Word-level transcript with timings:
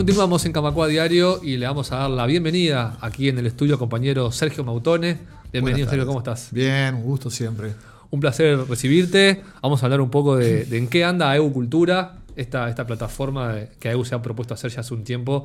Continuamos 0.00 0.46
en 0.46 0.52
Camacua 0.52 0.88
Diario 0.88 1.40
y 1.44 1.58
le 1.58 1.66
vamos 1.66 1.92
a 1.92 1.96
dar 1.96 2.10
la 2.10 2.24
bienvenida 2.24 2.96
aquí 3.02 3.28
en 3.28 3.36
el 3.36 3.44
estudio 3.44 3.78
compañero 3.78 4.32
Sergio 4.32 4.64
Mautone. 4.64 5.18
Bienvenido, 5.52 5.90
Sergio, 5.90 6.06
¿cómo 6.06 6.20
estás? 6.20 6.48
Bien, 6.52 6.94
un 6.94 7.02
gusto 7.02 7.28
siempre. 7.28 7.74
Un 8.08 8.18
placer 8.18 8.66
recibirte. 8.66 9.42
Vamos 9.60 9.82
a 9.82 9.86
hablar 9.86 10.00
un 10.00 10.08
poco 10.08 10.36
de, 10.36 10.66
en 10.74 10.88
qué 10.88 11.04
anda 11.04 11.30
AEU 11.30 11.52
Cultura, 11.52 12.16
esta, 12.34 12.70
esta 12.70 12.86
plataforma 12.86 13.56
que 13.78 13.90
AEU 13.90 14.06
se 14.06 14.14
ha 14.14 14.22
propuesto 14.22 14.54
hacer 14.54 14.70
ya 14.70 14.80
hace 14.80 14.94
un 14.94 15.04
tiempo 15.04 15.44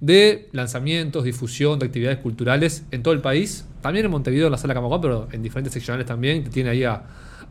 de 0.00 0.50
lanzamientos, 0.52 1.24
difusión 1.24 1.78
de 1.78 1.86
actividades 1.86 2.18
culturales 2.18 2.84
en 2.90 3.02
todo 3.02 3.14
el 3.14 3.22
país, 3.22 3.64
también 3.80 4.04
en 4.04 4.10
Montevideo, 4.10 4.48
en 4.48 4.52
la 4.52 4.58
sala 4.58 4.74
Camacua, 4.74 5.00
pero 5.00 5.26
en 5.32 5.42
diferentes 5.42 5.72
seccionales 5.72 6.06
también, 6.06 6.44
que 6.44 6.50
tiene 6.50 6.68
ahí 6.68 6.84
a, 6.84 7.02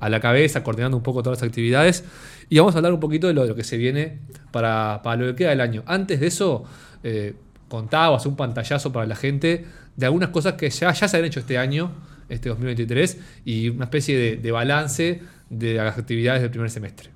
la 0.02 0.20
cabeza, 0.20 0.64
coordinando 0.64 0.98
un 0.98 1.04
poco 1.04 1.24
todas 1.24 1.42
las 1.42 1.48
actividades. 1.48 2.04
Y 2.50 2.60
vamos 2.60 2.76
a 2.76 2.78
hablar 2.78 2.94
un 2.94 3.00
poquito 3.00 3.28
de 3.28 3.34
lo, 3.34 3.56
que 3.56 3.64
se 3.64 3.78
viene 3.78 4.20
para, 4.52 5.02
lo 5.16 5.28
que 5.28 5.36
queda 5.36 5.50
del 5.50 5.62
año. 5.62 5.84
Antes 5.86 6.20
de 6.20 6.28
eso, 6.28 6.64
eh, 7.04 7.36
contaba, 7.68 8.16
hacer 8.16 8.30
un 8.30 8.36
pantallazo 8.36 8.92
para 8.92 9.06
la 9.06 9.16
gente 9.16 9.66
de 9.96 10.06
algunas 10.06 10.30
cosas 10.30 10.54
que 10.54 10.70
ya, 10.70 10.92
ya 10.92 11.08
se 11.08 11.18
han 11.18 11.26
hecho 11.26 11.40
este 11.40 11.58
año, 11.58 11.92
este 12.30 12.50
2023, 12.50 13.18
y 13.46 13.70
una 13.70 13.86
especie 13.86 14.18
de, 14.18 14.38
de 14.38 14.52
balance 14.52 15.22
de 15.50 15.74
las 15.76 15.98
actividades 15.98 16.42
del 16.42 16.52
primer 16.52 16.70
semestre. 16.70 17.15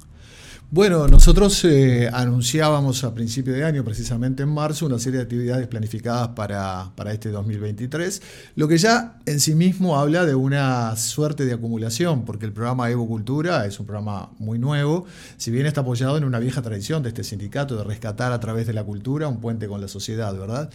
Bueno, 0.72 1.08
nosotros 1.08 1.66
eh, 1.66 2.08
anunciábamos 2.14 3.04
a 3.04 3.16
principio 3.16 3.54
de 3.54 3.64
año, 3.64 3.84
precisamente 3.84 4.44
en 4.44 4.50
marzo, 4.50 4.86
una 4.86 5.00
serie 5.00 5.18
de 5.18 5.24
actividades 5.24 5.68
planificadas 5.68 6.28
para, 6.36 6.94
este 7.12 7.32
2023, 7.32 8.22
lo 8.56 8.68
que 8.68 8.78
ya 8.78 9.18
en 9.26 9.40
sí 9.40 9.56
mismo 9.56 9.98
habla 9.98 10.28
de 10.28 10.36
una 10.36 10.96
suerte 10.96 11.46
de 11.46 11.54
acumulación, 11.54 12.24
porque 12.24 12.46
el 12.46 12.54
programa 12.54 12.88
Evo 12.92 13.08
Cultura 13.08 13.66
es 13.66 13.80
un 13.80 13.88
programa 13.88 14.30
muy 14.38 14.60
nuevo, 14.60 15.08
si 15.38 15.50
bien 15.50 15.66
está 15.66 15.82
apoyado 15.82 16.18
en 16.20 16.24
una 16.24 16.38
vieja 16.38 16.62
tradición 16.62 17.02
de 17.02 17.10
este 17.10 17.24
sindicato 17.24 17.76
de 17.76 17.84
rescatar 17.84 18.32
a 18.32 18.40
través 18.40 18.68
de 18.68 18.74
la 18.74 18.84
cultura 18.84 19.28
un 19.28 19.42
puente 19.42 19.68
con 19.68 19.82
la 19.82 19.88
sociedad, 19.88 20.38
¿verdad? 20.38 20.70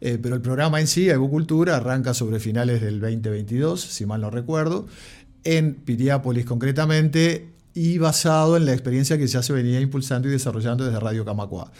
Eh, 0.00 0.16
pero 0.22 0.36
el 0.36 0.42
programa 0.42 0.78
en 0.78 0.86
sí, 0.86 1.10
Evo 1.10 1.28
Cultura, 1.28 1.74
arranca 1.74 2.14
sobre 2.14 2.38
finales 2.38 2.80
del 2.80 3.00
2022, 3.00 3.80
si 3.80 4.06
mal 4.06 4.20
no 4.20 4.30
recuerdo, 4.30 4.86
en 5.42 5.74
Piriápolis 5.74 6.44
concretamente, 6.44 7.48
y 7.74 7.98
basado 7.98 8.56
en 8.56 8.66
la 8.66 8.72
experiencia 8.72 9.18
que 9.18 9.26
ya 9.26 9.42
se 9.42 9.52
venía 9.52 9.80
impulsando 9.80 10.28
y 10.28 10.30
desarrollando 10.30 10.84
desde 10.84 11.00
Radio 11.00 11.24
Camacua. 11.24 11.70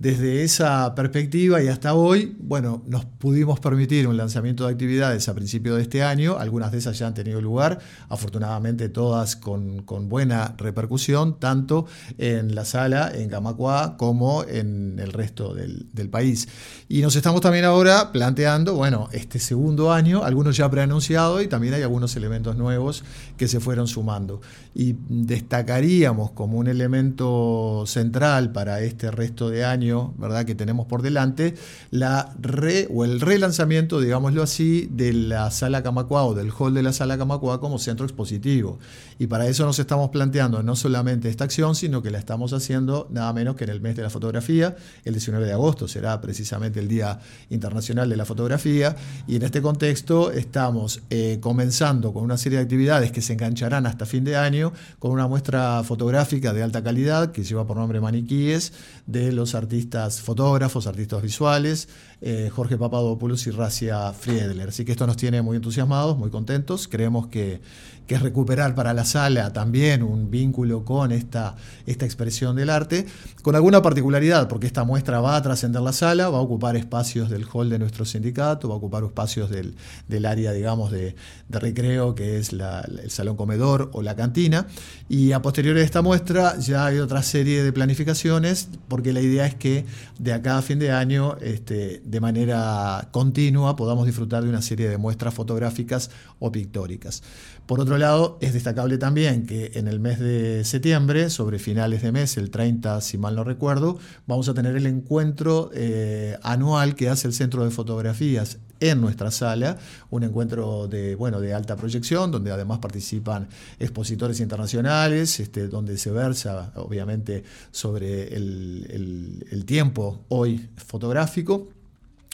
Desde 0.00 0.44
esa 0.44 0.94
perspectiva 0.94 1.62
y 1.62 1.68
hasta 1.68 1.92
hoy, 1.92 2.34
bueno, 2.40 2.82
nos 2.86 3.04
pudimos 3.04 3.60
permitir 3.60 4.08
un 4.08 4.16
lanzamiento 4.16 4.64
de 4.64 4.72
actividades 4.72 5.28
a 5.28 5.34
principio 5.34 5.76
de 5.76 5.82
este 5.82 6.02
año, 6.02 6.38
algunas 6.38 6.72
de 6.72 6.78
esas 6.78 6.98
ya 6.98 7.06
han 7.06 7.12
tenido 7.12 7.42
lugar, 7.42 7.80
afortunadamente 8.08 8.88
todas 8.88 9.36
con, 9.36 9.84
buena 10.08 10.54
repercusión, 10.56 11.38
tanto 11.38 11.84
en 12.16 12.54
la 12.54 12.64
sala, 12.64 13.12
en 13.14 13.28
Camacua, 13.28 13.98
como 13.98 14.42
en 14.44 14.98
el 14.98 15.12
resto 15.12 15.52
del, 15.52 16.08
país. 16.10 16.48
Y 16.88 17.02
nos 17.02 17.14
estamos 17.14 17.42
también 17.42 17.66
ahora 17.66 18.10
planteando, 18.10 18.76
bueno, 18.76 19.10
este 19.12 19.38
segundo 19.38 19.92
año, 19.92 20.24
algunos 20.24 20.56
ya 20.56 20.70
preanunciados 20.70 21.44
y 21.44 21.46
también 21.46 21.74
hay 21.74 21.82
algunos 21.82 22.16
elementos 22.16 22.56
nuevos 22.56 23.04
que 23.36 23.48
se 23.48 23.60
fueron 23.60 23.86
sumando. 23.86 24.40
Y 24.74 24.96
destacaríamos 25.10 26.30
como 26.30 26.56
un 26.56 26.68
elemento 26.68 27.84
central 27.86 28.50
para 28.50 28.80
este 28.80 29.10
resto 29.10 29.50
de 29.50 29.64
año, 29.64 29.89
¿verdad? 30.18 30.44
que 30.44 30.54
tenemos 30.54 30.86
por 30.86 31.02
delante, 31.02 31.54
la 31.90 32.34
re, 32.40 32.88
o 32.92 33.04
el 33.04 33.20
relanzamiento, 33.20 34.00
digámoslo 34.00 34.42
así, 34.42 34.88
de 34.90 35.12
la 35.12 35.50
sala 35.50 35.82
Camacua 35.82 36.24
o 36.24 36.34
del 36.34 36.50
hall 36.50 36.74
de 36.74 36.82
la 36.82 36.92
sala 36.92 37.18
Camacua 37.18 37.60
como 37.60 37.78
centro 37.78 38.06
expositivo. 38.06 38.78
Y 39.18 39.26
para 39.26 39.46
eso 39.46 39.66
nos 39.66 39.78
estamos 39.78 40.10
planteando 40.10 40.62
no 40.62 40.76
solamente 40.76 41.28
esta 41.28 41.44
acción, 41.44 41.74
sino 41.74 42.02
que 42.02 42.10
la 42.10 42.18
estamos 42.18 42.52
haciendo 42.52 43.06
nada 43.10 43.32
menos 43.32 43.56
que 43.56 43.64
en 43.64 43.70
el 43.70 43.80
mes 43.80 43.96
de 43.96 44.02
la 44.02 44.10
fotografía. 44.10 44.76
El 45.04 45.12
19 45.14 45.44
de 45.44 45.52
agosto 45.52 45.88
será 45.88 46.20
precisamente 46.20 46.80
el 46.80 46.88
Día 46.88 47.18
Internacional 47.50 48.08
de 48.08 48.16
la 48.16 48.24
Fotografía. 48.24 48.96
Y 49.26 49.36
en 49.36 49.42
este 49.42 49.60
contexto 49.60 50.30
estamos 50.32 51.02
eh, 51.10 51.38
comenzando 51.40 52.12
con 52.12 52.24
una 52.24 52.38
serie 52.38 52.58
de 52.58 52.64
actividades 52.64 53.12
que 53.12 53.20
se 53.20 53.34
engancharán 53.34 53.86
hasta 53.86 54.06
fin 54.06 54.24
de 54.24 54.36
año 54.36 54.72
con 54.98 55.10
una 55.10 55.26
muestra 55.26 55.82
fotográfica 55.84 56.52
de 56.52 56.62
alta 56.62 56.82
calidad 56.82 57.32
que 57.32 57.44
lleva 57.44 57.66
por 57.66 57.76
nombre 57.76 58.00
Maniquíes 58.00 58.72
de 59.06 59.32
los 59.32 59.54
artistas 59.54 59.79
artistas 59.80 60.20
fotógrafos, 60.20 60.86
artistas 60.86 61.22
visuales, 61.22 61.88
eh, 62.20 62.50
Jorge 62.54 62.76
Papadopoulos 62.76 63.46
y 63.46 63.50
Racia 63.50 64.12
Friedler. 64.12 64.68
Así 64.68 64.84
que 64.84 64.92
esto 64.92 65.06
nos 65.06 65.16
tiene 65.16 65.40
muy 65.40 65.56
entusiasmados, 65.56 66.18
muy 66.18 66.28
contentos. 66.28 66.86
Creemos 66.86 67.28
que, 67.28 67.62
que 68.10 68.16
es 68.16 68.22
recuperar 68.22 68.74
para 68.74 68.92
la 68.92 69.04
sala 69.04 69.52
también 69.52 70.02
un 70.02 70.32
vínculo 70.32 70.84
con 70.84 71.12
esta, 71.12 71.54
esta 71.86 72.06
expresión 72.06 72.56
del 72.56 72.68
arte, 72.68 73.06
con 73.42 73.54
alguna 73.54 73.82
particularidad, 73.82 74.48
porque 74.48 74.66
esta 74.66 74.82
muestra 74.82 75.20
va 75.20 75.36
a 75.36 75.42
trascender 75.42 75.80
la 75.80 75.92
sala, 75.92 76.28
va 76.28 76.38
a 76.38 76.40
ocupar 76.40 76.76
espacios 76.76 77.30
del 77.30 77.46
hall 77.46 77.70
de 77.70 77.78
nuestro 77.78 78.04
sindicato, 78.04 78.68
va 78.68 78.74
a 78.74 78.78
ocupar 78.78 79.04
espacios 79.04 79.48
del, 79.48 79.76
del 80.08 80.26
área, 80.26 80.50
digamos, 80.50 80.90
de, 80.90 81.14
de, 81.48 81.58
recreo, 81.60 82.16
que 82.16 82.38
es 82.38 82.52
el 82.52 83.10
salón 83.12 83.36
comedor 83.36 83.90
o 83.92 84.02
la 84.02 84.16
cantina. 84.16 84.66
Y 85.08 85.30
a 85.30 85.40
posteriori 85.40 85.78
de 85.78 85.84
esta 85.84 86.02
muestra 86.02 86.58
ya 86.58 86.86
hay 86.86 86.98
otra 86.98 87.22
serie 87.22 87.62
de 87.62 87.72
planificaciones, 87.72 88.70
porque 88.88 89.12
la 89.12 89.20
idea 89.20 89.46
es 89.46 89.54
que 89.54 89.86
de 90.18 90.32
acá 90.32 90.58
a 90.58 90.62
fin 90.62 90.80
de 90.80 90.90
año 90.90 91.36
este, 91.40 92.02
de 92.04 92.20
manera 92.20 93.06
continua 93.12 93.76
podamos 93.76 94.04
disfrutar 94.04 94.42
de 94.42 94.48
una 94.48 94.62
serie 94.62 94.88
de 94.88 94.98
muestras 94.98 95.32
fotográficas 95.32 96.10
o 96.40 96.50
pictóricas. 96.50 97.22
Por 97.66 97.78
otro 97.78 97.99
lado, 98.00 98.38
es 98.40 98.52
destacable 98.52 98.98
también 98.98 99.46
que 99.46 99.72
en 99.74 99.88
el 99.88 100.00
mes 100.00 100.18
de 100.18 100.64
septiembre, 100.64 101.30
sobre 101.30 101.58
finales 101.58 102.02
de 102.02 102.12
mes, 102.12 102.36
el 102.36 102.50
30 102.50 103.00
si 103.00 103.18
mal 103.18 103.36
no 103.36 103.44
recuerdo, 103.44 103.98
vamos 104.26 104.48
a 104.48 104.54
tener 104.54 104.76
el 104.76 104.86
encuentro 104.86 105.70
eh, 105.74 106.36
anual 106.42 106.94
que 106.94 107.08
hace 107.08 107.28
el 107.28 107.34
Centro 107.34 107.64
de 107.64 107.70
Fotografías 107.70 108.58
en 108.80 109.00
nuestra 109.00 109.30
sala, 109.30 109.78
un 110.10 110.24
encuentro 110.24 110.88
de, 110.88 111.14
bueno, 111.14 111.40
de 111.40 111.54
alta 111.54 111.76
proyección, 111.76 112.30
donde 112.30 112.50
además 112.50 112.78
participan 112.78 113.48
expositores 113.78 114.40
internacionales, 114.40 115.38
este, 115.38 115.68
donde 115.68 115.98
se 115.98 116.10
versa 116.10 116.72
obviamente 116.76 117.44
sobre 117.70 118.34
el 118.34 119.64
tiempo 119.66 120.24
hoy 120.28 120.70
fotográfico. 120.76 121.68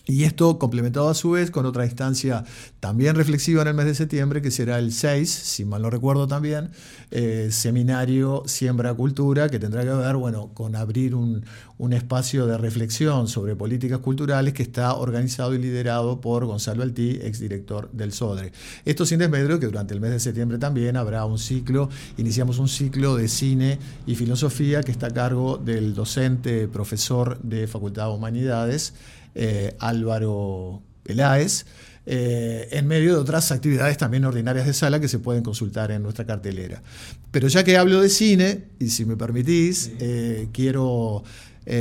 Y 0.08 0.22
esto 0.22 0.56
complementado 0.60 1.08
a 1.08 1.14
su 1.14 1.32
vez 1.32 1.50
con 1.50 1.66
otra 1.66 1.84
instancia 1.84 2.44
también 2.78 3.16
reflexiva 3.16 3.62
en 3.62 3.68
el 3.68 3.74
mes 3.74 3.86
de 3.86 3.94
septiembre, 3.96 4.40
que 4.40 4.52
será 4.52 4.78
el 4.78 4.92
6, 4.92 5.28
si 5.28 5.64
mal 5.64 5.82
no 5.82 5.90
recuerdo 5.90 6.28
también, 6.28 6.70
eh, 7.10 7.48
seminario 7.50 8.44
Siembra 8.46 8.94
Cultura, 8.94 9.48
que 9.48 9.58
tendrá 9.58 9.82
que 9.82 9.90
ver 9.90 10.14
bueno, 10.14 10.52
con 10.54 10.76
abrir 10.76 11.16
un, 11.16 11.44
espacio 11.90 12.46
de 12.46 12.56
reflexión 12.58 13.28
sobre 13.28 13.54
políticas 13.56 13.98
culturales 13.98 14.54
que 14.54 14.62
está 14.62 14.94
organizado 14.94 15.54
y 15.54 15.58
liderado 15.58 16.20
por 16.20 16.44
Gonzalo 16.44 16.82
Altí, 16.82 17.18
exdirector 17.22 17.90
del 17.92 18.12
SODRE. 18.12 18.52
Esto 18.84 19.06
sin 19.06 19.18
desmedro 19.18 19.58
que 19.58 19.66
durante 19.66 19.94
el 19.94 20.00
mes 20.00 20.10
de 20.10 20.20
septiembre 20.20 20.58
también 20.58 20.96
habrá 20.96 21.24
un 21.24 21.38
ciclo, 21.38 21.88
iniciamos 22.16 22.58
un 22.58 22.68
ciclo 22.68 23.16
de 23.16 23.28
cine 23.28 23.78
y 24.06 24.14
filosofía 24.14 24.82
que 24.82 24.92
está 24.92 25.08
a 25.08 25.10
cargo 25.10 25.58
del 25.58 25.94
docente, 25.94 26.68
profesor 26.68 27.40
de 27.42 27.66
Facultad 27.66 28.08
de 28.08 28.14
Humanidades, 28.14 28.94
eh, 29.38 29.76
Álvaro 29.80 30.82
Peláez, 31.02 31.66
eh, 32.06 32.68
en 32.70 32.86
medio 32.86 33.12
de 33.12 33.20
otras 33.20 33.52
actividades 33.52 33.98
también 33.98 34.24
ordinarias 34.24 34.64
de 34.64 34.72
sala 34.72 34.98
que 34.98 35.08
se 35.08 35.18
pueden 35.18 35.42
consultar 35.42 35.90
en 35.90 36.02
nuestra 36.02 36.24
cartelera. 36.24 36.82
Pero 37.30 37.46
ya 37.48 37.62
que 37.62 37.76
hablo 37.76 38.00
de 38.00 38.08
cine, 38.08 38.64
y 38.78 38.88
si 38.88 39.04
me 39.04 39.14
permitís, 39.14 39.90
eh, 40.00 40.48
quiero 40.52 41.22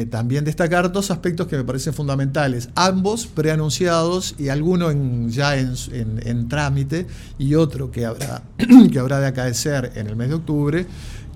también 0.10 0.44
destacar 0.44 0.92
dos 0.92 1.12
aspectos 1.12 1.46
que 1.46 1.58
me 1.58 1.64
parecen 1.64 1.94
fundamentales, 1.94 2.70
ambos 2.74 3.28
preanunciados 3.28 4.34
y 4.40 4.50
alguno 4.50 4.92
ya 5.30 5.56
en, 5.56 6.48
trámite 6.50 7.06
y 7.38 7.54
otro 7.54 7.92
que 7.92 8.04
habrá, 8.04 8.42
que 8.92 8.98
habrá 8.98 9.20
de 9.20 9.28
acaecer 9.28 9.92
en 9.94 10.08
el 10.08 10.16
mes 10.16 10.30
de 10.30 10.34
octubre, 10.34 10.88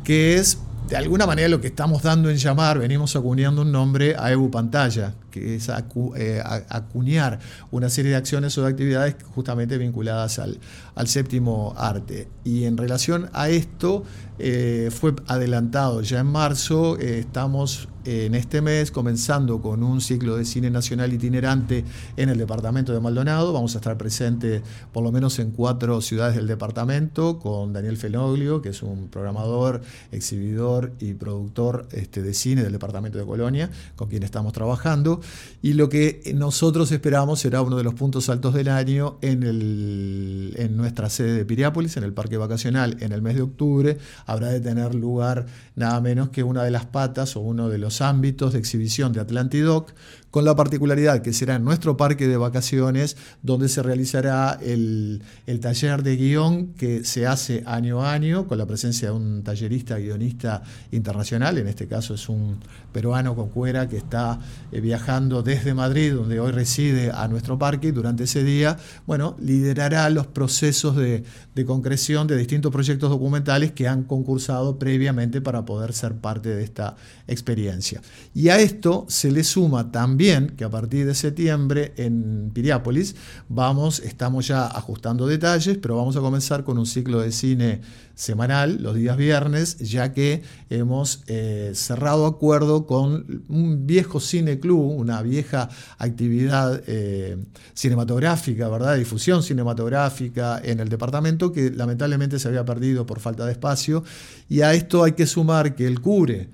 que 0.04 0.38
es 0.38 0.58
de 0.90 0.98
alguna 0.98 1.28
manera 1.28 1.48
lo 1.48 1.62
que 1.62 1.68
estamos 1.68 2.02
dando 2.02 2.32
en 2.32 2.38
llamar, 2.38 2.80
venimos 2.80 3.16
acuñando 3.16 3.62
un 3.62 3.72
nombre 3.72 4.16
a 4.18 4.32
EBU 4.32 4.50
Pantalla, 4.50 5.14
que 5.30 5.56
es 5.56 5.70
eh, 5.70 6.44
acuñar 6.70 7.40
una 7.72 7.90
serie 7.90 8.12
de 8.12 8.18
acciones 8.18 8.58
o 8.58 8.64
de 8.64 8.70
actividades 8.70 9.16
justamente 9.34 9.78
vinculadas 9.78 10.40
al, 10.40 10.60
séptimo 11.08 11.74
arte. 11.78 12.28
Y 12.44 12.66
en 12.66 12.78
relación 12.78 13.30
a 13.34 13.50
esto, 13.50 14.04
eh, 14.38 14.90
fue 14.92 15.14
adelantado 15.28 16.02
ya 16.02 16.20
en 16.20 16.28
marzo, 16.28 16.98
eh, 17.00 17.20
estamos 17.20 17.88
en 18.06 18.34
este 18.34 18.62
mes 18.62 18.92
comenzando 18.92 19.62
con 19.62 19.84
un 19.84 20.02
ciclo 20.02 20.38
de 20.38 20.46
cine 20.46 20.70
nacional 20.70 21.14
itinerante 21.14 21.84
en 22.18 22.30
el 22.30 22.38
departamento 22.38 22.94
de 22.94 23.00
Maldonado. 23.00 23.54
Vamos 23.54 23.76
a 23.76 23.80
estar 23.80 23.98
presentes 23.98 24.62
por 24.92 25.04
lo 25.04 25.12
menos 25.12 25.38
en 25.40 25.52
cuatro 25.52 26.02
ciudades 26.02 26.36
del 26.36 26.48
departamento 26.48 27.40
con 27.40 27.74
Daniel 27.74 27.98
Fenoglio, 27.98 28.62
que 28.62 28.70
es 28.70 28.82
un 28.82 29.10
programador, 29.10 29.82
exhibidor 30.12 30.94
y 31.00 31.14
productor 31.14 31.88
este, 31.92 32.22
de 32.22 32.34
cine 32.34 32.64
del 32.64 32.72
departamento 32.72 33.18
de 33.18 33.26
Colonia, 33.26 33.70
con 33.96 34.10
quien 34.10 34.24
estamos 34.24 34.54
trabajando. 34.54 35.19
Y 35.62 35.74
lo 35.74 35.90
que 35.90 36.22
nosotros 36.36 36.92
esperamos 36.92 37.40
será 37.40 37.62
uno 37.62 37.78
de 37.78 37.84
los 37.84 37.94
puntos 37.94 38.30
altos 38.30 38.54
del 38.54 38.70
año 38.70 39.18
en, 39.22 39.44
el, 39.44 40.54
en 40.58 40.78
nuestra 40.78 41.10
sede 41.10 41.34
de 41.34 41.46
Piriápolis, 41.46 41.98
en 41.98 42.04
el 42.04 42.14
Parque 42.14 42.38
Vacacional, 42.38 42.98
en 43.02 43.12
el 43.12 43.22
mes 43.22 43.36
de 43.36 43.42
octubre. 43.42 43.98
Habrá 44.26 44.50
de 44.50 44.60
tener 44.60 44.96
lugar 44.96 45.46
nada 45.76 46.00
menos 46.02 46.30
que 46.30 46.44
una 46.44 46.64
de 46.64 46.72
las 46.72 46.86
patas 46.86 47.36
o 47.36 47.42
uno 47.42 47.70
de 47.70 47.78
los 47.78 48.02
ámbitos 48.02 48.54
de 48.54 48.60
exhibición 48.60 49.12
de 49.14 49.20
Atlantidoc, 49.20 49.94
con 50.32 50.46
la 50.46 50.56
particularidad 50.56 51.22
que 51.22 51.34
será 51.34 51.58
nuestro 51.58 51.98
parque 51.98 52.28
de 52.28 52.38
vacaciones 52.38 53.18
donde 53.42 53.68
se 53.68 53.82
realizará 53.82 54.60
el, 54.62 55.24
el 55.48 55.60
taller 55.60 56.04
de 56.04 56.18
guion 56.18 56.68
que 56.74 57.04
se 57.04 57.26
hace 57.26 57.64
año 57.66 58.04
a 58.04 58.14
año 58.14 58.48
con 58.48 58.60
la 58.60 58.68
presencia 58.68 59.10
de 59.10 59.16
un 59.16 59.44
tallerista 59.44 59.98
guionista 59.98 60.62
internacional, 60.92 61.58
en 61.58 61.68
este 61.68 61.88
caso 61.88 62.14
es 62.14 62.30
un 62.30 62.60
peruano 62.94 63.36
con 63.36 63.50
cuera 63.50 63.90
que 63.90 63.98
está 63.98 64.40
eh, 64.72 64.82
viajando 64.82 65.09
desde 65.10 65.74
Madrid, 65.74 66.14
donde 66.14 66.40
hoy 66.40 66.52
reside, 66.52 67.10
a 67.12 67.28
nuestro 67.28 67.58
parque 67.58 67.92
durante 67.92 68.26
ese 68.26 68.44
día, 68.44 68.78
bueno, 69.08 69.36
liderará 69.40 70.08
los 70.12 70.28
procesos 70.28 70.96
de, 70.96 71.24
de 71.56 71.66
concreción 71.66 72.28
de 72.28 72.38
distintos 72.38 72.72
proyectos 72.72 73.10
documentales 73.10 73.72
que 73.72 73.88
han 73.88 74.04
concursado 74.04 74.78
previamente 74.78 75.42
para 75.42 75.66
poder 75.66 75.94
ser 75.94 76.14
parte 76.14 76.50
de 76.50 76.64
esta 76.64 76.96
experiencia. 77.28 78.02
Y 78.36 78.50
a 78.50 78.60
esto 78.60 79.08
se 79.10 79.32
le 79.32 79.44
suma 79.44 79.92
también 79.92 80.54
que 80.56 80.64
a 80.64 80.70
partir 80.70 81.08
de 81.08 81.16
septiembre 81.16 81.92
en 81.98 82.52
Piriápolis 82.54 83.16
vamos, 83.48 84.02
estamos 84.02 84.48
ya 84.48 84.68
ajustando 84.68 85.26
detalles, 85.26 85.80
pero 85.80 85.98
vamos 85.98 86.18
a 86.18 86.20
comenzar 86.20 86.64
con 86.64 86.78
un 86.78 86.86
ciclo 86.86 87.20
de 87.20 87.32
cine 87.32 87.82
semanal 88.14 88.84
los 88.84 88.96
días 88.96 89.16
viernes, 89.16 89.78
ya 89.78 90.12
que 90.12 90.44
hemos 90.70 91.24
eh, 91.28 91.72
cerrado 91.74 92.26
acuerdo 92.26 92.86
con 92.86 93.46
un 93.48 93.88
viejo 93.88 94.20
cine 94.20 94.60
club, 94.60 94.99
una 95.00 95.22
vieja 95.22 95.70
actividad 95.98 96.82
eh, 96.88 97.38
cinematográfica, 97.74 98.68
¿verdad? 98.70 98.98
Difusión 98.98 99.44
cinematográfica 99.44 100.62
en 100.64 100.80
el 100.80 100.90
departamento 100.90 101.52
que 101.52 101.72
lamentablemente 101.72 102.40
se 102.40 102.48
había 102.48 102.66
perdido 102.66 103.06
por 103.06 103.20
falta 103.20 103.46
de 103.46 103.54
espacio. 103.54 104.04
Y 104.48 104.62
a 104.62 104.74
esto 104.74 105.04
hay 105.04 105.14
que 105.14 105.26
sumar 105.26 105.76
que 105.76 105.88
el 105.88 106.02
CURE, 106.02 106.50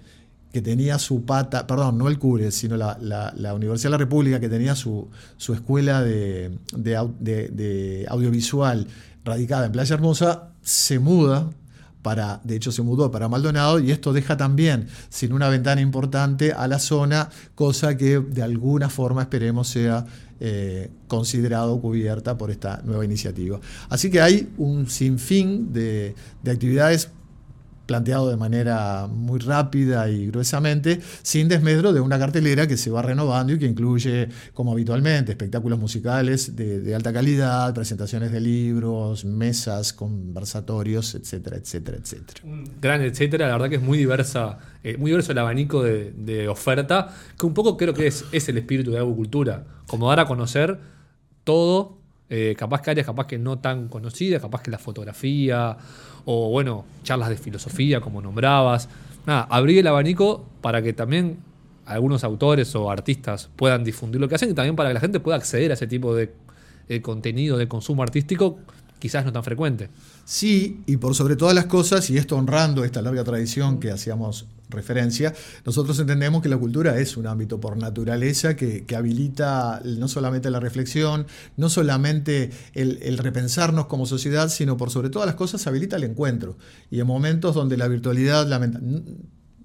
que 0.51 0.61
tenía 0.61 0.99
su 0.99 1.25
pata, 1.25 1.67
perdón, 1.67 1.97
no 1.97 2.07
el 2.07 2.17
CURE, 2.17 2.51
sino 2.51 2.77
la, 2.77 3.53
Universidad 3.53 3.89
de 3.89 3.91
la 3.91 3.97
República, 3.97 4.39
que 4.39 4.49
tenía 4.49 4.75
su, 4.75 5.09
su 5.37 5.53
escuela 5.53 6.01
de, 6.01 6.51
de 6.73 8.05
audiovisual 8.09 8.87
radicada 9.25 9.65
en 9.65 9.71
Playa 9.71 9.95
Hermosa, 9.95 10.49
se 10.61 10.99
muda 10.99 11.49
para, 12.05 12.39
de 12.43 12.55
hecho 12.55 12.71
se 12.71 12.83
mudó 12.83 13.09
para 13.09 13.27
Maldonado 13.27 13.79
y 13.79 13.89
esto 13.89 14.13
deja 14.13 14.37
también 14.37 14.89
sin 15.09 15.33
una 15.33 15.49
ventana 15.49 15.81
importante 15.81 16.51
a 16.51 16.67
la 16.67 16.77
zona, 16.77 17.31
cosa 17.55 17.97
que 17.97 18.19
de 18.19 18.43
alguna 18.43 18.91
forma 18.91 19.23
esperemos 19.23 19.69
sea 19.69 20.05
eh, 20.39 20.91
considerado 21.07 21.81
cubierta 21.81 22.37
por 22.37 22.51
esta 22.51 22.79
nueva 22.85 23.03
iniciativa. 23.03 23.59
Así 23.89 24.11
que 24.11 24.21
hay 24.21 24.53
un 24.59 24.87
sinfín 24.87 25.73
de, 25.73 26.13
de 26.43 26.51
actividades 26.51 27.09
planteado 27.85 28.29
de 28.29 28.37
manera 28.37 29.07
muy 29.07 29.39
rápida 29.39 30.09
y 30.09 30.27
gruesamente, 30.27 30.99
sin 31.21 31.47
desmedro 31.47 31.93
de 31.93 31.99
una 31.99 32.17
cartelera 32.19 32.67
que 32.67 32.77
se 32.77 32.89
va 32.89 33.01
renovando 33.01 33.53
y 33.53 33.59
que 33.59 33.65
incluye, 33.65 34.29
como 34.53 34.71
habitualmente, 34.71 35.31
espectáculos 35.31 35.79
musicales 35.79 36.55
de, 36.55 36.95
alta 36.95 37.13
calidad, 37.13 37.73
presentaciones 37.73 38.31
de 38.31 38.41
libros, 38.41 39.25
mesas, 39.25 39.93
conversatorios, 39.93 41.15
etcétera, 41.15 41.57
etcétera, 41.57 41.97
etcétera. 41.97 42.41
Un 42.43 42.63
gran 42.81 43.01
etcétera, 43.01 43.47
la 43.47 43.53
verdad 43.53 43.69
que 43.69 43.75
es 43.75 43.81
muy 43.81 43.97
diversa, 43.97 44.57
eh, 44.83 44.97
muy 44.97 45.11
diverso 45.11 45.31
el 45.31 45.37
abanico 45.37 45.83
de, 45.83 46.47
oferta, 46.47 47.13
que 47.37 47.45
un 47.45 47.53
poco 47.53 47.77
creo 47.77 47.93
que 47.93 48.07
es, 48.07 48.25
es 48.31 48.47
el 48.49 48.57
espíritu 48.57 48.91
de 48.91 48.99
agricultura, 48.99 49.65
como 49.87 50.09
dar 50.09 50.19
a 50.19 50.25
conocer 50.25 50.79
todo 51.43 52.04
eh, 52.29 52.55
capaz 52.57 52.81
que 52.81 52.91
áreas 52.91 53.05
capaz 53.05 53.27
que 53.27 53.37
no 53.37 53.59
tan 53.59 53.87
conocidas, 53.87 54.41
capaz 54.41 54.61
que 54.61 54.71
la 54.71 54.77
fotografía 54.77 55.77
o 56.25 56.49
bueno, 56.49 56.85
charlas 57.03 57.29
de 57.29 57.37
filosofía 57.37 58.01
como 58.01 58.21
nombrabas. 58.21 58.89
Nada, 59.25 59.47
abrir 59.49 59.79
el 59.79 59.87
abanico 59.87 60.45
para 60.61 60.81
que 60.81 60.93
también 60.93 61.37
algunos 61.85 62.23
autores 62.23 62.75
o 62.75 62.89
artistas 62.89 63.49
puedan 63.55 63.83
difundir 63.83 64.19
lo 64.19 64.27
que 64.27 64.35
hacen 64.35 64.49
y 64.49 64.53
también 64.53 64.75
para 64.75 64.89
que 64.89 64.95
la 64.95 64.99
gente 64.99 65.19
pueda 65.19 65.37
acceder 65.37 65.71
a 65.71 65.75
ese 65.75 65.87
tipo 65.87 66.15
de 66.15 66.31
contenido 67.01 67.57
de 67.57 67.67
consumo 67.67 68.03
artístico 68.03 68.59
quizás 68.99 69.25
no 69.25 69.31
tan 69.31 69.43
frecuente. 69.43 69.89
Sí, 70.23 70.81
y 70.85 70.97
por 70.97 71.15
sobre 71.15 71.35
todas 71.35 71.53
las 71.53 71.65
cosas, 71.65 72.09
y 72.09 72.17
esto 72.17 72.35
honrando 72.35 72.83
esta 72.83 73.01
larga 73.01 73.23
tradición 73.23 73.79
que 73.79 73.91
hacíamos 73.91 74.47
referencia, 74.69 75.33
nosotros 75.65 75.99
entendemos 75.99 76.41
que 76.41 76.49
la 76.49 76.57
cultura 76.57 76.97
es 76.99 77.17
un 77.17 77.27
ámbito 77.27 77.59
por 77.59 77.77
naturaleza 77.77 78.55
que, 78.55 78.83
habilita 78.95 79.81
no 79.83 80.07
solamente 80.07 80.49
la 80.49 80.59
reflexión, 80.59 81.27
no 81.57 81.69
solamente 81.69 82.51
el, 82.73 82.99
el, 83.03 83.17
repensarnos 83.17 83.87
como 83.87 84.05
sociedad, 84.05 84.49
sino 84.49 84.77
por 84.77 84.89
sobre 84.89 85.09
todas 85.09 85.27
las 85.27 85.35
cosas 85.35 85.67
habilita 85.67 85.97
el 85.97 86.05
encuentro. 86.05 86.57
Y 86.89 86.99
en 86.99 87.07
momentos 87.07 87.53
donde 87.53 87.77
la 87.77 87.87
virtualidad 87.87 88.47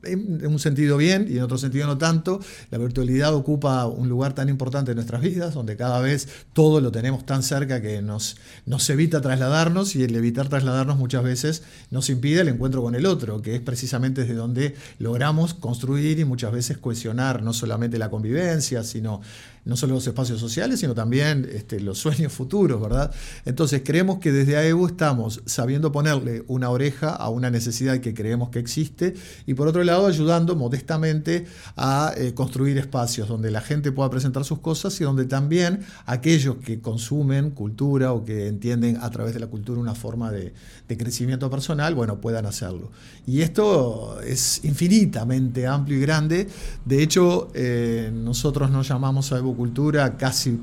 en 0.05 0.47
un 0.47 0.59
sentido 0.59 0.97
bien 0.97 1.27
y 1.29 1.37
en 1.37 1.43
otro 1.43 1.59
sentido 1.59 1.87
no 1.87 1.99
tanto. 1.99 2.41
La 2.71 2.79
virtualidad 2.79 3.35
ocupa 3.35 3.87
un 3.87 4.09
lugar 4.09 4.35
tan 4.35 4.49
importante 4.49 4.93
en 4.93 4.97
nuestras 4.97 5.21
vidas, 5.21 5.55
donde 5.55 5.77
cada 5.77 6.01
vez 6.01 6.29
todo 6.53 6.81
lo 6.81 6.91
tenemos 6.91 7.27
tan 7.27 7.43
cerca 7.43 7.81
que 7.81 8.03
nos, 8.03 8.37
nos 8.67 8.89
evita 8.91 9.21
trasladarnos 9.21 9.97
y 9.97 10.05
el 10.05 10.15
evitar 10.15 10.49
trasladarnos 10.49 10.97
muchas 10.97 11.23
veces 11.23 11.63
nos 11.91 12.11
impide 12.11 12.41
el 12.41 12.49
encuentro 12.49 12.83
con 12.83 12.95
el 12.95 13.07
otro, 13.07 13.43
que 13.43 13.55
es 13.55 13.61
precisamente 13.61 14.23
desde 14.23 14.35
donde 14.35 14.75
logramos 14.99 15.55
construir 15.55 16.19
y 16.19 16.25
muchas 16.25 16.53
veces 16.53 16.79
cohesionar 16.79 17.43
no 17.43 17.53
solamente 17.53 17.99
la 17.99 18.11
convivencia, 18.11 18.83
sino 18.85 19.21
no 19.65 19.77
solo 19.77 19.95
los 19.95 20.07
espacios 20.07 20.41
sociales, 20.41 20.81
sino 20.81 20.95
también 20.95 21.49
este, 21.53 21.81
los 21.81 21.99
sueños 21.99 22.33
futuros, 22.33 22.81
¿verdad? 22.81 23.13
Entonces 23.45 23.83
creemos 23.85 24.19
que 24.19 24.33
desde 24.33 24.57
AEU 24.57 24.87
estamos 24.87 25.43
sabiendo 25.45 25.93
ponerle 25.93 26.45
una 26.47 26.71
oreja 26.71 27.11
a 27.11 27.29
una 27.29 27.51
necesidad 27.51 27.99
que 27.99 28.15
creemos 28.15 28.49
que 28.51 28.59
existe 28.59 29.15
y 29.47 29.55
por 29.55 29.69
otro 29.69 29.85
lado 29.85 29.90
ayudando 29.91 30.57
modestamente 30.57 31.47
a 31.77 32.13
eh, 32.17 32.35
construir 32.35 32.79
espacios 32.79 33.29
donde 33.29 33.51
la 33.51 33.61
gente 33.61 33.93
pueda 33.93 34.11
presentar 34.11 34.45
sus 34.45 34.61
cosas 34.61 35.01
y 35.01 35.05
donde 35.05 35.25
también 35.25 35.81
aquellos 36.07 36.57
que 36.57 36.81
consumen 36.81 37.51
cultura 37.51 38.13
o 38.13 38.25
que 38.25 38.49
entienden 38.49 38.99
a 39.01 39.11
través 39.11 39.35
de 39.35 39.41
la 39.41 39.47
cultura 39.47 39.81
una 39.81 39.95
forma 39.95 40.31
de, 40.31 40.53
crecimiento 40.97 41.49
personal, 41.49 41.95
bueno, 41.95 42.21
puedan 42.21 42.47
hacerlo. 42.47 42.91
Y 43.25 43.43
esto 43.43 44.21
es 44.23 44.65
infinitamente 44.65 45.67
amplio 45.67 45.99
y 45.99 46.01
grande. 46.01 46.49
De 46.85 47.03
hecho, 47.03 47.49
eh, 47.55 48.11
nosotros 48.13 48.71
nos 48.71 48.89
llamamos 48.89 49.33
AEU 49.33 49.57
cultura 49.57 50.17
casi 50.17 50.59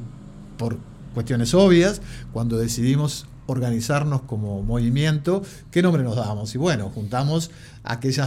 por 0.57 0.77
cuestiones 1.13 1.53
obvias, 1.53 2.01
cuando 2.33 2.57
decidimos 2.57 3.25
organizarnos 3.47 4.21
como 4.23 4.61
movimiento, 4.61 5.41
¿qué 5.71 5.81
nombre 5.81 6.03
nos 6.03 6.15
damos? 6.15 6.53
Y 6.53 6.57
bueno, 6.57 6.91
juntamos 6.93 7.49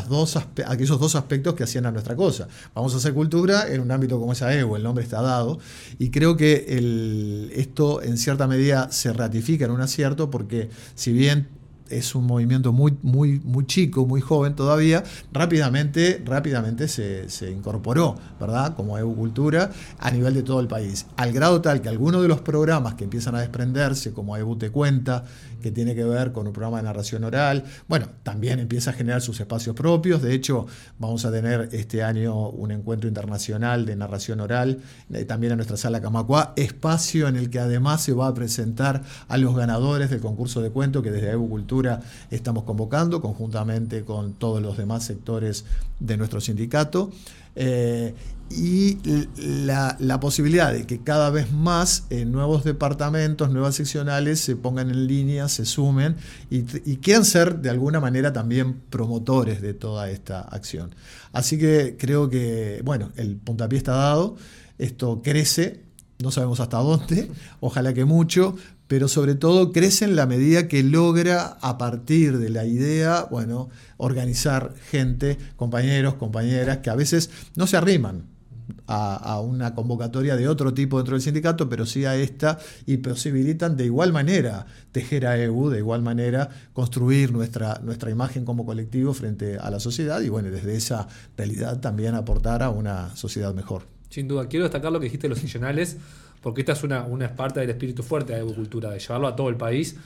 dos, 0.09 0.37
aquellos 0.37 1.01
dos 1.01 1.15
aspectos 1.15 1.55
que 1.55 1.65
hacían 1.65 1.87
a 1.87 1.93
nuestra 1.93 2.17
cosa. 2.17 2.49
Vamos 2.75 2.95
a 2.95 2.97
hacer 2.99 3.13
cultura 3.15 3.73
en 3.73 3.81
un 3.81 3.91
ámbito 3.91 4.19
como 4.19 4.33
esa 4.33 4.53
EVO, 4.55 4.77
el 4.77 4.83
nombre 4.83 5.05
está 5.05 5.23
dado, 5.23 5.59
y 5.99 6.11
creo 6.11 6.37
que 6.37 6.67
el, 6.69 7.53
esto 7.55 8.03
en 8.03 8.19
cierta 8.19 8.47
medida 8.47 8.91
se 8.91 9.13
ratifica 9.13 9.65
en 9.65 9.71
un 9.71 9.81
acierto 9.81 10.31
porque 10.31 10.71
si 10.95 11.13
bien 11.13 11.60
es 11.91 12.15
un 12.15 12.27
movimiento 12.27 12.73
muy, 12.73 12.97
muy, 13.03 13.41
muy 13.41 13.67
chico, 13.67 14.07
muy 14.07 14.21
joven 14.21 14.55
todavía, 14.55 15.03
rápidamente, 15.33 16.23
rápidamente 16.25 16.89
se, 16.89 17.51
incorporó, 17.51 18.17
¿verdad? 18.39 18.75
Como 18.77 18.97
EU 18.97 19.15
Cultura 19.15 19.71
a 19.99 20.11
nivel 20.11 20.35
de 20.35 20.43
todo 20.43 20.61
el 20.61 20.69
país. 20.69 21.07
Al 21.17 21.33
grado 21.33 21.61
tal 21.61 21.83
que 21.83 21.89
algunos 21.89 22.23
de 22.23 22.29
los 22.29 22.41
programas 22.41 22.95
que 22.95 23.05
empiezan 23.05 23.35
a 23.35 23.41
desprenderse, 23.41 24.13
como 24.13 24.37
EU 24.37 24.57
Te 24.57 24.71
Cuenta, 24.71 25.25
que 25.61 25.71
tiene 25.71 25.95
que 25.95 26.05
ver 26.05 26.33
con 26.33 26.47
un 26.47 26.53
programa 26.53 26.79
de 26.79 26.85
narración 26.85 27.25
oral, 27.25 27.65
bueno, 27.89 28.07
también 28.23 28.59
empieza 28.61 28.91
a 28.91 28.93
generar 28.95 29.21
sus 29.21 29.41
espacios 29.41 29.77
propios. 29.77 30.23
De 30.23 30.33
hecho, 30.35 30.67
vamos 30.99 31.25
a 31.25 31.33
tener 31.33 31.69
este 31.73 32.03
año 32.03 32.49
un 32.49 32.71
encuentro 32.71 33.09
internacional 33.09 33.85
de 33.85 33.97
narración 33.97 34.41
oral, 34.41 34.79
eh, 35.13 35.25
también 35.25 35.53
en 35.53 35.59
nuestra 35.59 35.77
sala 35.77 36.01
Camacua, 36.01 36.55
espacio 36.57 37.29
en 37.29 37.37
el 37.37 37.51
que 37.51 37.59
además 37.59 38.03
se 38.03 38.13
va 38.13 38.29
a 38.29 38.35
presentar 38.35 39.03
a 39.29 39.37
los 39.37 39.55
ganadores 39.55 40.11
del 40.11 40.21
concurso 40.21 40.63
de 40.63 40.71
cuento 40.71 41.03
que 41.03 41.11
desde 41.11 41.31
EU 41.33 41.49
Cultura 41.49 41.80
estamos 42.31 42.65
convocando 42.65 43.21
conjuntamente 43.21 44.05
con 44.05 44.35
todos 44.35 44.63
los 44.63 44.77
demás 44.77 45.05
sectores 45.05 45.65
de 45.99 46.17
nuestro 46.17 46.41
sindicato. 46.41 47.11
Eh, 47.57 48.15
y 48.51 48.99
la, 49.37 50.19
posibilidad 50.21 50.73
de 50.73 50.85
que 50.85 51.03
cada 51.03 51.31
vez 51.31 51.53
más 51.53 52.07
eh, 52.11 52.25
nuevos 52.25 52.65
departamentos, 52.65 53.51
nuevas 53.51 53.77
seccionales 53.77 54.41
se 54.41 54.57
pongan 54.57 54.91
en 54.91 55.07
línea, 55.07 55.49
se 55.49 55.65
sumen 55.65 56.17
y, 56.51 56.65
quieran 56.97 57.25
ser 57.25 57.61
de 57.61 57.71
alguna 57.71 58.01
manera 58.01 58.33
también 58.33 58.81
promotores 58.91 59.63
de 59.63 59.73
toda 59.73 60.11
esta 60.11 60.41
acción. 60.41 60.95
Así 61.33 61.59
que 61.59 61.97
creo 61.97 62.29
que, 62.29 62.83
bueno, 62.85 63.13
el 63.17 63.37
puntapié 63.37 63.79
está 63.79 63.93
dado, 63.93 64.37
esto 64.79 65.23
crece, 65.23 65.85
no 66.23 66.31
sabemos 66.31 66.61
hasta 66.61 66.79
dónde, 66.79 67.31
ojalá 67.61 67.93
que 67.95 68.05
mucho, 68.05 68.57
pero 68.87 69.09
sobre 69.09 69.35
todo 69.35 69.73
crece 69.73 70.05
en 70.05 70.17
la 70.17 70.27
medida 70.27 70.69
que 70.69 70.83
logra 70.83 71.59
a 71.61 71.79
partir 71.79 72.39
de 72.39 72.51
la 72.51 72.65
idea, 72.65 73.27
bueno, 73.31 73.69
organizar 73.97 74.75
gente, 74.91 75.39
compañeros, 75.57 76.15
compañeras, 76.15 76.79
que 76.79 76.91
a 76.91 76.95
veces 76.95 77.31
no 77.57 77.67
se 77.67 77.77
arriman, 77.77 78.25
a, 78.87 79.41
una 79.41 79.75
convocatoria 79.75 80.37
de 80.37 80.49
otro 80.49 80.75
tipo 80.75 80.99
dentro 80.99 81.15
del 81.15 81.23
sindicato, 81.23 81.69
pero 81.69 81.87
sí 81.87 82.05
a 82.05 82.17
esta, 82.17 82.59
y 82.87 82.99
posibilitan 82.99 83.77
de 83.77 83.85
igual 83.85 84.13
manera 84.13 84.67
tejer 84.93 85.27
a 85.27 85.39
EU, 85.39 85.71
de 85.71 85.79
igual 85.79 86.03
manera 86.03 86.49
construir 86.73 87.33
nuestra, 87.33 87.81
nuestra 87.83 88.11
imagen 88.11 88.45
como 88.45 88.67
colectivo 88.67 89.15
frente 89.15 89.59
a 89.59 89.71
la 89.71 89.81
sociedad 89.81 90.21
y 90.21 90.29
bueno, 90.29 90.51
desde 90.51 90.77
esa 90.77 91.07
realidad 91.37 91.81
también 91.81 92.15
aportar 92.15 92.63
a 92.63 92.71
una 92.71 93.15
sociedad 93.17 93.55
mejor. 93.55 94.00
Sin 94.11 94.29
duda, 94.29 94.47
quiero 94.49 94.65
destacar 94.65 94.93
lo 94.93 94.99
que 95.01 95.05
dijiste 95.05 95.29
de 95.29 95.35
los 95.35 95.43
regionales, 95.43 95.97
porque 96.43 96.61
esta 96.61 96.73
es 96.73 96.83
una, 96.83 97.05
una 97.05 97.35
parte 97.35 97.61
del 97.61 97.71
espíritu 97.71 98.03
fuerte 98.03 98.35
de 98.35 98.45
la 98.45 98.53
Cultura, 98.53 98.91
de 98.91 98.99
llevarlo 98.99 99.29
a 99.29 99.37
todo 99.37 99.49
el 99.49 99.57
país. 99.57 99.97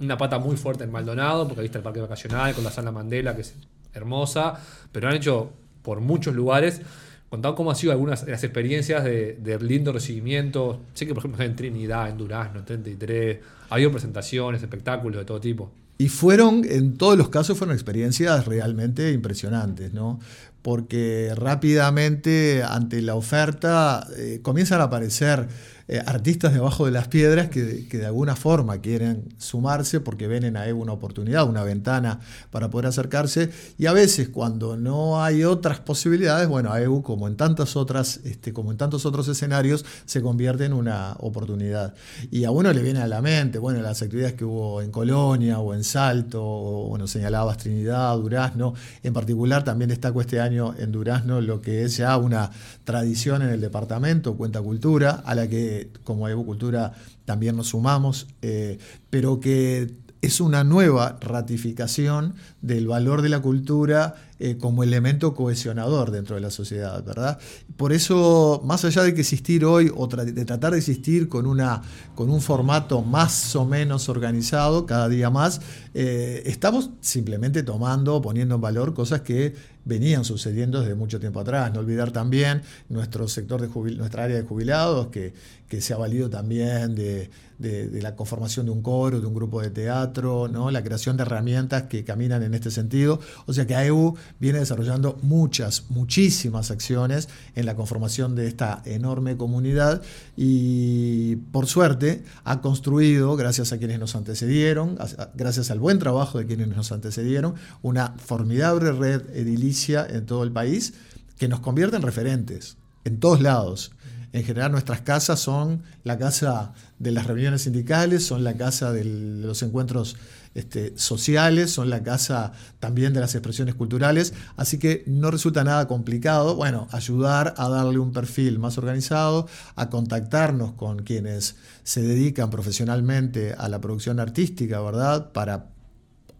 Una 0.00 0.18
pata 0.18 0.38
muy 0.38 0.56
fuerte 0.56 0.84
en 0.84 0.90
Maldonado, 0.90 1.46
porque 1.46 1.60
ahí 1.60 1.66
está 1.66 1.78
el 1.78 1.84
parque 1.84 2.00
vacacional 2.00 2.54
con 2.54 2.64
la 2.64 2.70
sala 2.70 2.90
Mandela, 2.90 3.34
que 3.34 3.42
es 3.42 3.54
hermosa, 3.94 4.58
pero 4.90 5.08
han 5.08 5.14
hecho 5.14 5.52
por 5.82 6.00
muchos 6.00 6.34
lugares. 6.34 6.82
Contado 7.30 7.54
cómo 7.54 7.70
han 7.70 7.76
sido 7.76 7.92
algunas 7.92 8.26
las 8.26 8.44
experiencias 8.44 9.04
de, 9.04 9.38
de, 9.40 9.58
lindo 9.58 9.92
recibimiento. 9.92 10.80
Sé 10.92 11.06
que, 11.06 11.14
por 11.14 11.20
ejemplo, 11.20 11.44
en 11.44 11.56
Trinidad, 11.56 12.10
en 12.10 12.18
Durazno, 12.18 12.58
en 12.60 12.66
33, 12.66 13.38
ha 13.70 13.74
habido 13.74 13.90
presentaciones, 13.90 14.62
espectáculos 14.62 15.20
de 15.20 15.24
todo 15.24 15.40
tipo. 15.40 15.70
Y 15.98 16.08
fueron, 16.08 16.64
en 16.68 16.98
todos 16.98 17.16
los 17.16 17.28
casos, 17.28 17.56
fueron 17.56 17.74
experiencias 17.74 18.44
realmente 18.46 19.12
impresionantes, 19.12 19.92
¿no? 19.94 20.18
Porque 20.62 21.32
rápidamente, 21.36 22.62
ante 22.62 23.02
la 23.02 23.16
oferta, 23.16 24.06
eh, 24.16 24.40
comienzan 24.42 24.80
a 24.80 24.84
aparecer 24.84 25.48
eh, 25.88 26.00
artistas 26.06 26.52
debajo 26.52 26.86
de 26.86 26.92
las 26.92 27.08
piedras 27.08 27.48
que, 27.48 27.60
de 27.60 28.06
alguna 28.06 28.36
forma 28.36 28.80
quieren 28.80 29.34
sumarse 29.38 30.00
porque 30.00 30.26
ven 30.26 30.44
en 30.44 30.56
AEU 30.56 30.80
una 30.80 30.92
oportunidad, 30.92 31.48
una 31.48 31.64
ventana 31.64 32.20
para 32.50 32.70
poder 32.70 32.86
acercarse. 32.86 33.50
Y 33.78 33.86
a 33.86 33.92
veces 33.92 34.28
cuando 34.28 34.76
no 34.76 35.22
hay 35.22 35.44
otras 35.44 35.80
posibilidades, 35.80 36.48
bueno, 36.48 36.72
AEU 36.72 37.02
como 37.02 37.26
en 37.26 37.36
tantas 37.36 37.76
otras, 37.76 38.20
este, 38.24 38.52
como 38.52 38.70
en 38.70 38.78
tantos 38.78 39.06
otros 39.06 39.26
escenarios, 39.28 39.84
se 40.04 40.22
convierte 40.22 40.64
en 40.64 40.72
una 40.72 41.16
oportunidad. 41.18 41.94
Y 42.30 42.44
a 42.44 42.50
uno 42.50 42.72
le 42.72 42.82
viene 42.82 43.00
a 43.00 43.06
la 43.06 43.20
mente, 43.20 43.58
bueno, 43.58 43.82
las 43.82 44.02
actividades 44.02 44.34
que 44.34 44.44
hubo 44.44 44.82
en 44.82 44.90
Colonia 44.90 45.58
o 45.58 45.74
en 45.74 45.84
Salto, 45.84 46.42
bueno, 46.42 47.06
señalabas 47.06 47.58
Trinidad, 47.58 48.16
Durazno, 48.16 48.74
en 49.02 49.12
particular 49.12 49.64
también 49.64 49.88
destaco 49.88 50.20
este 50.20 50.40
año 50.40 50.51
en 50.52 50.92
Durazno 50.92 51.40
lo 51.40 51.60
que 51.60 51.84
es 51.84 51.96
ya 51.96 52.16
una 52.16 52.50
tradición 52.84 53.42
en 53.42 53.48
el 53.48 53.60
departamento, 53.60 54.36
Cuenta 54.36 54.60
Cultura, 54.60 55.22
a 55.24 55.34
la 55.34 55.48
que 55.48 55.90
como 56.04 56.28
Evocultura 56.28 56.92
también 57.24 57.56
nos 57.56 57.68
sumamos, 57.68 58.26
eh, 58.42 58.78
pero 59.10 59.40
que 59.40 59.94
es 60.20 60.40
una 60.40 60.62
nueva 60.62 61.18
ratificación 61.20 62.34
del 62.60 62.86
valor 62.86 63.22
de 63.22 63.28
la 63.28 63.40
cultura 63.40 64.14
eh, 64.44 64.56
como 64.58 64.82
elemento 64.82 65.34
cohesionador 65.34 66.10
dentro 66.10 66.34
de 66.34 66.42
la 66.42 66.50
sociedad, 66.50 67.04
¿verdad? 67.04 67.38
Por 67.76 67.92
eso, 67.92 68.60
más 68.64 68.84
allá 68.84 69.04
de 69.04 69.14
que 69.14 69.20
existir 69.20 69.64
hoy 69.64 69.88
o 69.94 70.08
de 70.08 70.44
tratar 70.44 70.72
de 70.72 70.78
existir 70.78 71.28
con, 71.28 71.46
una, 71.46 71.82
con 72.16 72.28
un 72.28 72.40
formato 72.40 73.02
más 73.02 73.54
o 73.54 73.64
menos 73.64 74.08
organizado 74.08 74.84
cada 74.84 75.08
día 75.08 75.30
más, 75.30 75.60
eh, 75.94 76.42
estamos 76.46 76.90
simplemente 77.00 77.62
tomando, 77.62 78.20
poniendo 78.20 78.56
en 78.56 78.60
valor 78.60 78.94
cosas 78.94 79.20
que 79.20 79.54
venían 79.84 80.24
sucediendo 80.24 80.80
desde 80.80 80.96
mucho 80.96 81.20
tiempo 81.20 81.38
atrás. 81.38 81.72
No 81.72 81.78
olvidar 81.78 82.10
también 82.10 82.62
nuestro 82.88 83.28
sector 83.28 83.60
de 83.60 83.94
nuestra 83.94 84.24
área 84.24 84.36
de 84.36 84.42
jubilados, 84.42 85.06
que, 85.06 85.34
que 85.68 85.80
se 85.80 85.94
ha 85.94 85.96
valido 85.96 86.28
también 86.28 86.96
de, 86.96 87.30
de, 87.62 88.02
la 88.02 88.16
conformación 88.16 88.66
de 88.66 88.72
un 88.72 88.82
coro, 88.82 89.20
de 89.20 89.26
un 89.26 89.34
grupo 89.34 89.60
de 89.62 89.70
teatro, 89.70 90.48
¿no? 90.48 90.70
la 90.70 90.82
creación 90.82 91.16
de 91.16 91.22
herramientas 91.22 91.84
que 91.84 92.04
caminan 92.04 92.42
en 92.42 92.54
este 92.54 92.70
sentido. 92.70 93.20
O 93.46 93.52
sea 93.52 93.66
que 93.66 93.74
AEU 93.74 94.16
viene 94.40 94.58
desarrollando 94.58 95.18
muchas, 95.22 95.84
muchísimas 95.90 96.70
acciones 96.70 97.28
en 97.54 97.66
la 97.66 97.74
conformación 97.74 98.34
de 98.34 98.46
esta 98.46 98.82
enorme 98.84 99.36
comunidad 99.36 100.02
y 100.36 101.36
por 101.36 101.66
suerte 101.66 102.24
ha 102.44 102.60
construido, 102.60 103.36
gracias 103.36 103.72
a 103.72 103.78
quienes 103.78 103.98
nos 103.98 104.16
antecedieron, 104.16 104.98
gracias 105.34 105.70
al 105.70 105.78
buen 105.78 105.98
trabajo 105.98 106.38
de 106.38 106.46
quienes 106.46 106.68
nos 106.68 106.92
antecedieron, 106.92 107.54
una 107.82 108.14
formidable 108.16 108.92
red 108.92 109.22
edilicia 109.34 110.06
en 110.08 110.26
todo 110.26 110.42
el 110.42 110.52
país 110.52 110.94
que 111.38 111.48
nos 111.48 111.60
convierte 111.60 111.96
en 111.96 112.02
referentes 112.02 112.76
en 113.04 113.20
todos 113.20 113.40
lados. 113.40 113.92
En 114.32 114.44
general 114.44 114.72
nuestras 114.72 115.02
casas 115.02 115.40
son 115.40 115.82
la 116.04 116.16
casa 116.16 116.72
de 116.98 117.10
las 117.10 117.26
reuniones 117.26 117.62
sindicales, 117.62 118.24
son 118.24 118.44
la 118.44 118.56
casa 118.56 118.92
de 118.92 119.04
los 119.04 119.62
encuentros 119.62 120.16
este, 120.54 120.92
sociales, 120.96 121.70
son 121.70 121.90
la 121.90 122.02
casa 122.02 122.52
también 122.78 123.12
de 123.12 123.20
las 123.20 123.34
expresiones 123.34 123.74
culturales, 123.74 124.34
así 124.56 124.78
que 124.78 125.02
no 125.06 125.30
resulta 125.30 125.64
nada 125.64 125.88
complicado, 125.88 126.54
bueno, 126.54 126.88
ayudar 126.92 127.54
a 127.56 127.68
darle 127.68 127.98
un 127.98 128.12
perfil 128.12 128.58
más 128.58 128.78
organizado, 128.78 129.48
a 129.76 129.90
contactarnos 129.90 130.72
con 130.72 131.02
quienes 131.02 131.56
se 131.84 132.02
dedican 132.02 132.50
profesionalmente 132.50 133.54
a 133.56 133.68
la 133.68 133.80
producción 133.80 134.20
artística, 134.20 134.80
¿verdad? 134.80 135.32
Para 135.32 135.71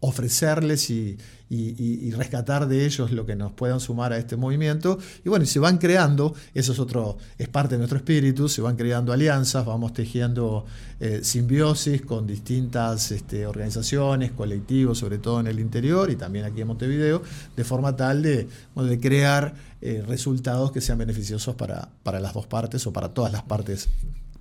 ofrecerles 0.02 0.90
y, 0.90 1.16
rescatar 2.16 2.66
de 2.66 2.86
ellos 2.86 3.12
lo 3.12 3.26
que 3.26 3.36
nos 3.36 3.52
puedan 3.52 3.78
sumar 3.78 4.12
a 4.12 4.18
este 4.18 4.36
movimiento. 4.36 4.98
Y 5.24 5.28
bueno, 5.28 5.44
y 5.44 5.46
se 5.46 5.58
van 5.58 5.78
creando, 5.78 6.34
eso 6.54 6.72
es 6.72 6.78
otro, 6.78 7.18
es 7.38 7.48
parte 7.48 7.74
de 7.74 7.78
nuestro 7.78 7.98
espíritu, 7.98 8.48
se 8.48 8.62
van 8.62 8.76
creando 8.76 9.12
alianzas, 9.12 9.64
vamos 9.64 9.92
tejiendo 9.92 10.64
eh, 10.98 11.20
simbiosis 11.22 12.02
con 12.02 12.26
distintas 12.26 13.12
este, 13.12 13.46
organizaciones, 13.46 14.32
colectivos, 14.32 14.98
sobre 14.98 15.18
todo 15.18 15.40
en 15.40 15.46
el 15.46 15.60
interior 15.60 16.10
y 16.10 16.16
también 16.16 16.46
aquí 16.46 16.62
en 16.62 16.68
Montevideo, 16.68 17.22
de 17.54 17.64
forma 17.64 17.96
tal 17.96 18.22
de, 18.22 18.48
de 18.74 19.00
crear 19.00 19.54
eh, 19.82 20.02
resultados 20.06 20.72
que 20.72 20.80
sean 20.80 20.98
beneficiosos 20.98 21.54
para, 21.54 21.90
para 22.02 22.18
las 22.18 22.34
dos 22.34 22.46
partes 22.46 22.86
o 22.86 22.92
para 22.92 23.10
todas 23.10 23.30
las 23.30 23.42
partes 23.42 23.88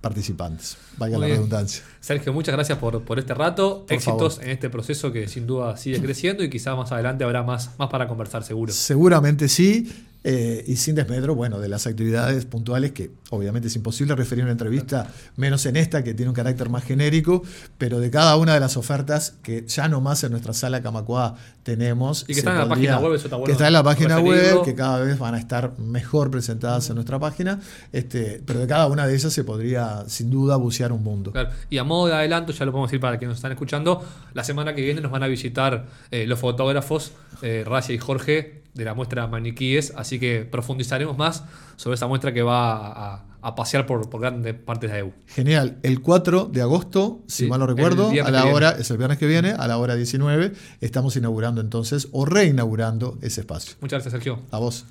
participantes. 0.02 0.76
Vaya 0.98 1.16
la 1.16 1.28
redundancia. 1.28 1.82
Sergio, 2.00 2.34
muchas 2.34 2.54
gracias 2.54 2.76
por, 2.76 3.02
por 3.02 3.18
este 3.18 3.32
rato. 3.32 3.86
Éxitos 3.88 4.40
en 4.42 4.50
este 4.50 4.68
proceso 4.68 5.10
que 5.12 5.28
sin 5.28 5.46
duda 5.46 5.78
sigue 5.78 6.02
creciendo 6.02 6.44
y 6.44 6.50
quizás 6.50 6.76
más 6.76 6.92
adelante 6.92 7.24
habrá 7.24 7.42
más, 7.42 7.70
más 7.78 7.88
para 7.88 8.06
conversar, 8.08 8.44
seguro. 8.44 8.72
Seguramente 8.72 9.48
sí. 9.48 9.90
Eh, 10.24 10.62
y 10.66 10.76
sin 10.76 10.94
desmedro, 10.94 11.34
bueno, 11.34 11.58
de 11.58 11.68
las 11.68 11.86
actividades 11.86 12.44
puntuales, 12.44 12.92
que 12.92 13.10
obviamente 13.30 13.68
es 13.68 13.76
imposible 13.76 14.14
referir 14.14 14.44
una 14.44 14.52
entrevista, 14.52 15.08
menos 15.36 15.66
en 15.66 15.76
esta, 15.76 16.04
que 16.04 16.14
tiene 16.14 16.30
un 16.30 16.34
carácter 16.34 16.68
más 16.68 16.84
genérico, 16.84 17.42
pero 17.76 17.98
de 17.98 18.10
cada 18.10 18.36
una 18.36 18.54
de 18.54 18.60
las 18.60 18.76
ofertas 18.76 19.34
que 19.42 19.66
ya 19.66 19.88
nomás 19.88 20.22
en 20.22 20.30
nuestra 20.30 20.52
sala 20.52 20.80
Camacuá 20.80 21.34
tenemos. 21.64 22.22
Y 22.28 22.34
que 22.34 22.40
están 22.40 22.54
en 22.54 22.60
la 22.60 22.68
página 22.68 22.98
web, 23.00 23.14
eso 23.14 23.26
está 23.26 23.36
bueno. 23.36 23.46
Que 23.46 23.52
está 23.52 23.66
en 23.66 23.72
la 23.72 23.82
página 23.82 24.20
web, 24.20 24.62
que 24.64 24.74
cada 24.74 25.00
vez 25.00 25.18
van 25.18 25.34
a 25.34 25.38
estar 25.38 25.76
mejor 25.78 26.30
presentadas 26.30 26.88
en 26.88 26.94
nuestra 26.94 27.18
página, 27.18 27.60
este, 27.92 28.42
pero 28.46 28.60
de 28.60 28.66
cada 28.68 28.86
una 28.86 29.06
de 29.06 29.14
ellas 29.14 29.32
se 29.32 29.42
podría, 29.42 30.04
sin 30.06 30.30
duda, 30.30 30.56
bucear 30.56 30.92
un 30.92 31.02
mundo. 31.02 31.32
Y 31.68 31.78
a 31.78 31.84
modo 31.84 32.06
de 32.06 32.14
adelanto, 32.14 32.52
ya 32.52 32.64
lo 32.64 32.70
podemos 32.70 32.90
decir 32.90 33.00
para 33.00 33.18
quienes 33.18 33.32
nos 33.32 33.38
están 33.38 33.52
escuchando, 33.52 34.04
la 34.34 34.44
semana 34.44 34.74
que 34.74 34.82
viene 34.82 35.00
nos 35.00 35.10
van 35.10 35.24
a 35.24 35.26
visitar 35.26 35.86
eh, 36.10 36.26
los 36.26 36.38
fotógrafos 36.38 37.12
eh, 37.42 37.64
Racia 37.66 37.94
y 37.94 37.98
Jorge 37.98 38.61
de 38.74 38.84
la 38.84 38.94
muestra 38.94 39.26
Maniquíes, 39.26 39.92
así 39.96 40.18
que 40.18 40.46
profundizaremos 40.50 41.16
más 41.18 41.44
sobre 41.76 41.96
esa 41.96 42.06
muestra 42.06 42.32
que 42.32 42.42
va 42.42 43.24
a, 43.40 43.54
pasear 43.54 43.86
por, 43.86 44.08
grandes 44.20 44.54
partes 44.54 44.90
de 44.90 44.98
EU. 45.00 45.12
Genial. 45.26 45.78
El 45.82 46.00
4 46.00 46.46
de 46.46 46.62
agosto, 46.62 47.22
si 47.26 47.46
mal 47.46 47.60
no 47.60 47.66
recuerdo, 47.66 48.10
a 48.24 48.30
la 48.30 48.46
hora, 48.46 48.70
es 48.70 48.90
el 48.90 48.98
viernes 48.98 49.18
que 49.18 49.26
viene, 49.26 49.50
a 49.50 49.66
la 49.66 49.78
hora 49.78 49.96
19, 49.96 50.52
estamos 50.80 51.16
inaugurando 51.16 51.60
entonces 51.60 52.08
o 52.12 52.24
reinaugurando 52.24 53.18
ese 53.20 53.40
espacio. 53.40 53.76
Muchas 53.80 54.04
gracias, 54.04 54.12
Sergio. 54.12 54.40
A 54.50 54.58
vos. 54.58 54.86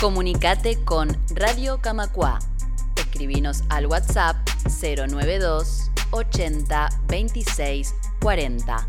Comunicate 0.00 0.78
con 0.84 1.16
Radio 1.34 1.78
Camacua. 1.80 2.38
Escribinos 2.96 3.62
al 3.68 3.86
WhatsApp 3.86 4.36
092 4.82 5.90
80 6.10 6.88
26 7.08 7.94
40. 8.20 8.88